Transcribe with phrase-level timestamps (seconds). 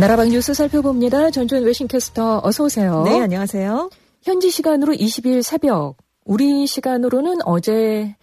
[0.00, 1.30] 나라방 뉴스 살펴봅니다.
[1.30, 3.02] 전주현 외신캐스터 어서 오세요.
[3.02, 3.90] 네, 안녕하세요.
[4.22, 8.16] 현지 시간으로 20일 새벽, 우리 시간으로는 어제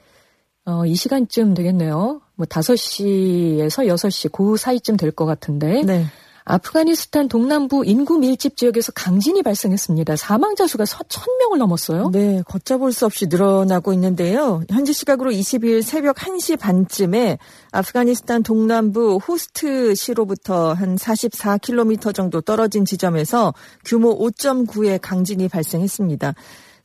[0.65, 2.21] 어, 이 시간쯤 되겠네요.
[2.35, 6.05] 뭐 5시에서 6시 그 사이쯤 될 것 같은데 네.
[6.49, 10.15] 아프가니스탄 동남부 인구 밀집 지역에서 강진이 발생했습니다.
[10.15, 12.09] 사망자 수가 1000명을 넘었어요.
[12.11, 14.61] 네, 걷잡을 수 없이 늘어나고 있는데요.
[14.69, 17.37] 현지 시각으로 20일 새벽 1시 반쯤에
[17.71, 23.53] 아프가니스탄 동남부 호스트시로부터 한 44km 정도 떨어진 지점에서
[23.83, 26.33] 규모 5.9의 강진이 발생했습니다.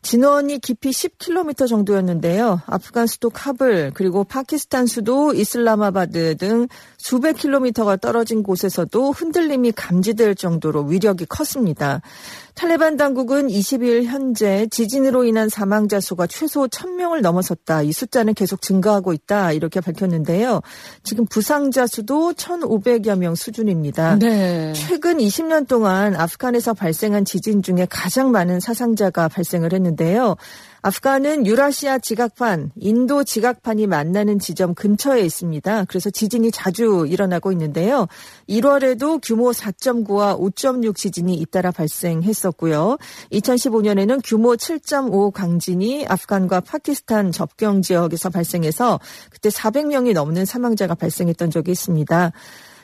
[0.03, 2.61] 진원이 깊이 10km 정도였는데요.
[2.67, 6.67] 아프간 수도 카불 그리고 파키스탄 수도 이슬라마바드 등
[6.99, 12.03] 수백 킬로미터가 떨어진 곳에서도 흔들림이 감지될 정도로 위력이 컸습니다.
[12.55, 17.83] 탈레반 당국은 20일 현재 지진으로 인한 사망자 수가 최소 1000명을 넘어섰다.
[17.83, 19.53] 이 숫자는 계속 증가하고 있다.
[19.53, 20.61] 이렇게 밝혔는데요.
[21.03, 24.17] 지금 부상자 수도 1,500여 명 수준입니다.
[24.17, 24.73] 네.
[24.75, 30.37] 최근 20년 동안 아프간에서 발생한 지진 중에 가장 많은 사상자가 발생을 했는데 요.
[30.85, 35.85] 아프간은 유라시아 지각판, 인도 지각판이 만나는 지점 근처에 있습니다.
[35.85, 38.09] 그래서 지진이 자주 일어나고 있는데요.
[38.49, 42.99] 1월에도 규모 4.9와 5.6 지진이 잇따라 발생했었고요.
[43.31, 48.99] 2015년에는 규모 7.5 강진이 아프간과 파키스탄 접경 지역에서 발생해서
[49.31, 52.33] 그때 400명이 넘는 사망자가 발생했던 적이 있습니다.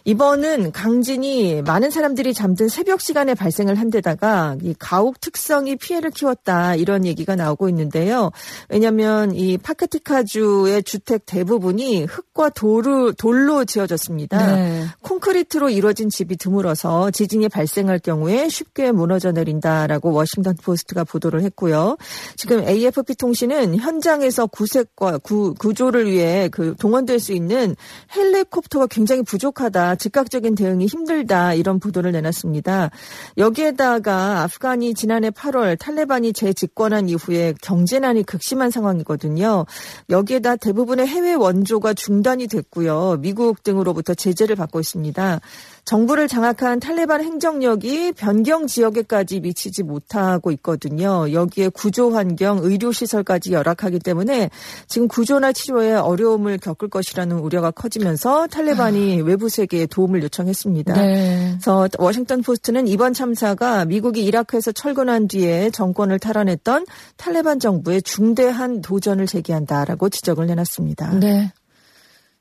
[0.09, 6.77] 이번은 강진이 많은 사람들이 잠든 새벽 시간에 발생을 한 데다가 이 가옥 특성이 피해를 키웠다
[6.77, 8.31] 이런 얘기가 나오고 있는데요.
[8.71, 14.57] 왜냐하면 이 파크티카주의 주택 대부분이 흙과 돌로, 돌로 지어졌습니다.
[14.57, 14.85] 네.
[15.03, 21.99] 콘크리트로 이루어진 집이 드물어서 지진이 발생할 경우에 쉽게 무너져 내린다라고 워싱턴 포스트가 보도를 했고요.
[22.37, 27.77] 지금 AFP 통신은 현장에서 구색과 구, 구조를 위해 그 동원될 수 있는
[28.17, 29.98] 헬리콥터가 굉장히 부족하다.
[29.99, 32.91] 즉각적인 대응이 힘들다 이런 보도를 내놨습니다.
[33.37, 39.67] 여기에다가 아프간이 지난해 8월 탈레반이 재집권한 이후에 경제난이 극심한 상황이거든요.
[40.09, 43.19] 여기에다 대부분의 해외 원조가 중단이 됐고요.
[43.21, 45.41] 미국 등으로부터 제재를 받고 있습니다.
[45.89, 51.33] 정부를 장악한 탈레반 행정력이 변경 지역에까지 미치지 못하고 있거든요.
[51.33, 54.51] 여기에 구조 환경, 의료 시설까지 열악하기 때문에
[54.87, 59.25] 지금 구조나 치료에 어려움을 겪을 것이라는 우려가 커지면서 탈레반이 아.
[59.25, 60.93] 외부 세계에 도움을 요청했습니다.
[60.93, 61.53] 네.
[61.53, 66.85] 그래서 워싱턴 포스트는 이번 참사가 미국이 이라크에서 철군한 뒤에 정권을 탈환했던
[67.17, 71.19] 탈레반 정부의 중대한 도전을 제기한다라고 지적을 해놨습니다.
[71.19, 71.51] 네.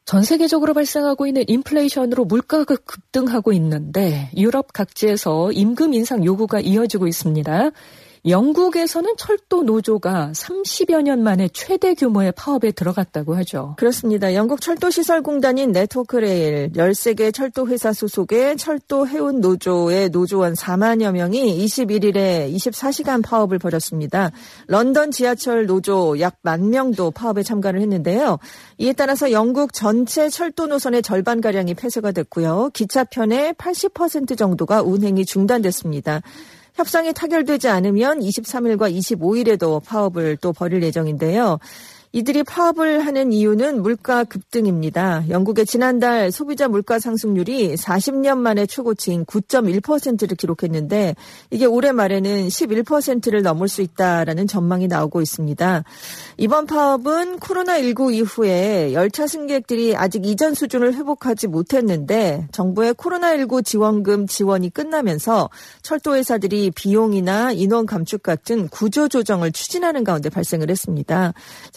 [0.08, 7.72] 전 세계적으로 발생하고 있는 인플레이션으로 물가가 급등하고 있는데 유럽 각지에서 임금 인상 요구가 이어지고 있습니다.
[8.26, 13.76] 영국에서는 철도 노조가 30여 년 만에 최대 규모의 파업에 들어갔다고 하죠.
[13.78, 14.34] 그렇습니다.
[14.34, 23.60] 영국 철도시설공단인 네트워크레일 13개 철도회사 소속의 철도 해운 노조의 노조원 4만여 명이 21일에 24시간 파업을
[23.60, 24.32] 벌였습니다.
[24.68, 28.40] 런던 지하철 노조 약 만 명도 파업에 참가를 했는데요.
[28.78, 32.70] 이에 따라서 영국 전체 철도 노선의 절반 가량이 폐쇄가 됐고요.
[32.74, 36.22] 기차편의 80% 정도가 운행이 중단됐습니다.
[36.78, 41.60] 협상이 타결되지 않으면 23일과 25일에도 파업을 또 벌일 예정인데요.
[42.18, 45.30] 이들이 파업을 하는 이유는 물가 급등입니다.
[45.30, 51.16] 영국의 지난달 소비자 물가 상승률이 40년 만에 최고치인 9.1%를 기록했는데
[51.52, 55.84] 이게 올해 말에는 11%를 넘을 수 있다라는 전망이 나오고 있습니다.
[56.38, 64.72] 이번 파업은 코로나19 이후에 열차 승객들이 아직 이전 수준을 회복하지 못했는데 정부의 코로나19 지원금 지원이
[64.72, 65.52] 끝나면서
[65.84, 71.36] 철도 회사들이 비용이나 인원 감축 같은 구조 조정을 추진하는 가운데 발생을 했습니다.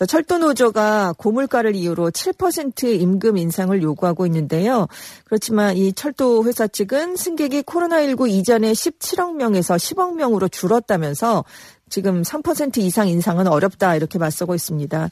[0.09, 4.87] 철도 노조가 고물가를 이유로 7% 임금 인상을 요구하고 있는데요.
[5.25, 11.45] 그렇지만 이 철도 회사 측은 승객이 코로나19 이전에 17억 명에서 10억 명으로 줄었다면서
[11.91, 15.11] 지금 3% 이상 인상은 어렵다 이렇게 맞서고 있습니다.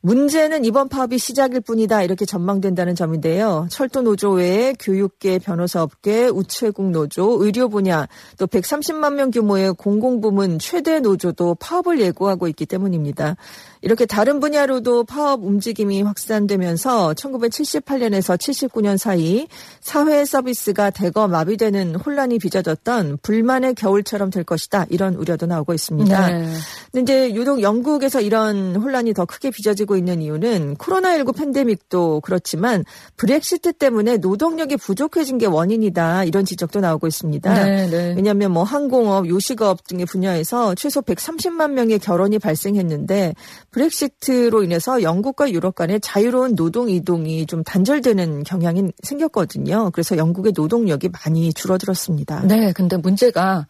[0.00, 3.66] 문제는 이번 파업이 시작일 뿐이다 이렇게 전망된다는 점인데요.
[3.70, 8.06] 철도 노조 외에 교육계, 변호사업계, 우체국 노조, 의료 분야
[8.38, 13.36] 또 130만 명 규모의 공공부문 최대 노조도 파업을 예고하고 있기 때문입니다.
[13.80, 19.48] 이렇게 다른 분야로도 파업 움직임이 확산되면서 1978년에서 79년 사이
[19.80, 26.17] 사회 서비스가 대거 마비되는 혼란이 빚어졌던 불만의 겨울처럼 될 것이다 이런 우려도 나오고 있습니다.
[26.20, 26.38] 있습니다.
[26.38, 26.58] 네.
[26.92, 32.84] 근데 이제 유독 영국에서 이런 혼란이 더 크게 빚어지고 있는 이유는 코로나19 팬데믹도 그렇지만
[33.16, 37.64] 브렉시트 때문에 노동력이 부족해진 게 원인이다 이런 지적도 나오고 있습니다.
[37.64, 38.14] 네, 네.
[38.16, 43.34] 왜냐하면 뭐 항공업, 요식업 등의 분야에서 최소 130만 명의 결혼이 발생했는데
[43.70, 49.90] 브렉시트로 인해서 영국과 유럽 간의 자유로운 노동 이동이 좀 단절되는 경향이 생겼거든요.
[49.92, 52.46] 그래서 영국의 노동력이 많이 줄어들었습니다.
[52.46, 53.66] 네, 근데 문제가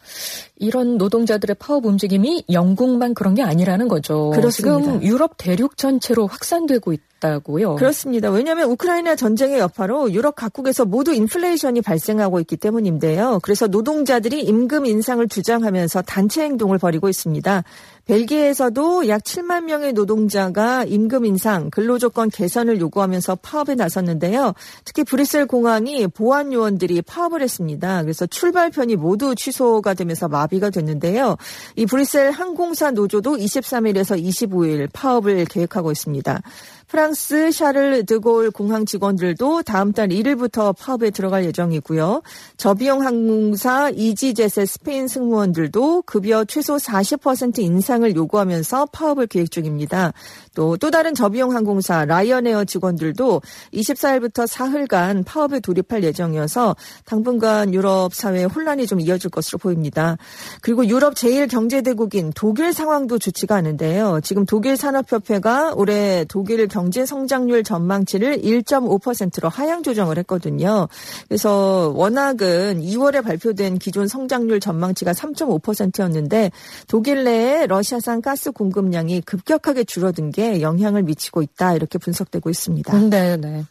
[0.58, 4.30] 이런 노동자들의 파업 움직임이 영국만 그런 게 아니라는 거죠.
[4.30, 4.80] 그렇습니다.
[4.82, 7.76] 지금 유럽 대륙 전체로 확산되고 있다고요.
[7.76, 8.30] 그렇습니다.
[8.30, 13.40] 왜냐하면 우크라이나 전쟁의 여파로 유럽 각국에서 모두 인플레이션이 발생하고 있기 때문인데요.
[13.42, 17.64] 그래서 노동자들이 임금 인상을 주장하면서 단체 행동을 벌이고 있습니다.
[18.08, 24.54] 벨기에에서도 약 7만 명의 노동자가 임금 인상, 근로조건 개선을 요구하면서 파업에 나섰는데요.
[24.86, 28.02] 특히 브뤼셀 공항이 보안 요원들이 파업을 했습니다.
[28.02, 31.36] 그래서 출발편이 모두 취소가 되면서 마비가 됐는데요.
[31.76, 36.40] 이 브뤼셀 항공사 노조도 23일에서 25일 파업을 계획하고 있습니다.
[36.88, 42.22] 프랑스 샤를 드골 공항 직원들도 다음 달 1일부터 파업에 들어갈 예정이고요.
[42.56, 50.14] 저비용 항공사 이지젯의 스페인 승무원들도 급여 최소 40% 인상을 요구하면서 파업을 계획 중입니다.
[50.54, 53.42] 또 또 다른 저비용 항공사 라이언에어 직원들도
[53.74, 60.16] 24일부터 사흘간 파업에 돌입할 예정이어서 당분간 유럽 사회 혼란이 좀 이어질 것으로 보입니다.
[60.62, 64.20] 그리고 유럽 제1경제대국인 독일 상황도 좋지가 않은데요.
[64.22, 70.88] 지금 독일 산업협회가 올해 독일 경제 성장률 전망치를 1.5%로 하향 조정을 했거든요.
[71.28, 76.50] 그래서 워낙은 2월에 발표된 기존 성장률 전망치가 3.5%였는데
[76.86, 82.98] 독일 내에 러시아산 가스 공급량이 급격하게 줄어든 게 영향을 미치고 있다 이렇게 분석되고 있습니다.
[83.10, 83.64] 네, 네.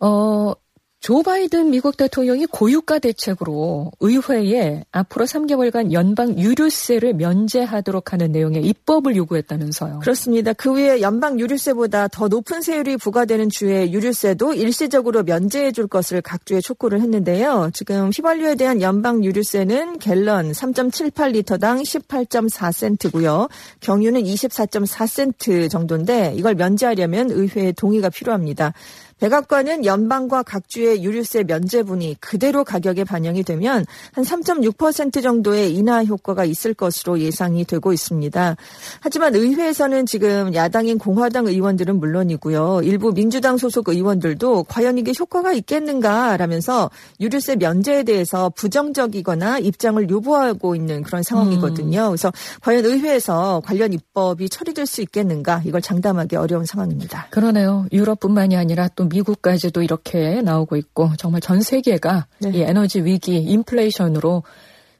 [0.00, 0.52] 어,
[1.00, 9.14] 조 바이든 미국 대통령이 고유가 대책으로 의회에 앞으로 3개월간 연방 유류세를 면제하도록 하는 내용의 입법을
[9.14, 10.00] 요구했다면서요.
[10.00, 10.52] 그렇습니다.
[10.54, 16.44] 그 외에 연방 유류세보다 더 높은 세율이 부과되는 주의 유류세도 일시적으로 면제해 줄 것을 각
[16.44, 17.70] 주에 촉구를 했는데요.
[17.74, 23.48] 지금 휘발유에 대한 연방 유류세는 갤런 3.78리터당 18.4센트고요.
[23.80, 28.72] 경유는 24.4센트 정도인데 이걸 면제하려면 의회의 동의가 필요합니다.
[29.20, 36.74] 백악관은 연방과 각주의 유류세 면제분이 그대로 가격에 반영이 되면 한 3.6% 정도의 인하 효과가 있을
[36.74, 38.56] 것으로 예상이 되고 있습니다.
[39.00, 42.80] 하지만 의회에서는 지금 야당인 공화당 의원들은 물론이고요.
[42.84, 46.90] 일부 민주당 소속 의원들도 과연 이게 효과가 있겠는가라면서
[47.20, 52.00] 유류세 면제에 대해서 부정적이거나 입장을 유보하고 있는 그런 상황이거든요.
[52.02, 52.08] 음.
[52.08, 57.26] 그래서 과연 의회에서 관련 입법이 처리될 수 있겠는가 이걸 장담하기 어려운 상황입니다.
[57.30, 57.86] 그러네요.
[57.92, 62.50] 유럽뿐만이 아니라 또 미국까지도 이렇게 나오고 있고 정말 전 세계가 네.
[62.54, 64.42] 이 에너지 위기, 인플레이션으로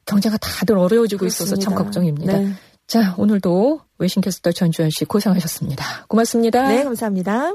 [0.06, 1.54] 경제가 다들 어려워지고 그렇습니다.
[1.54, 2.38] 있어서 참 걱정입니다.
[2.38, 2.52] 네.
[2.86, 6.06] 자, 오늘도 외신캐스터 전주현 씨 고생하셨습니다.
[6.08, 6.68] 고맙습니다.
[6.68, 7.54] 네, 감사합니다.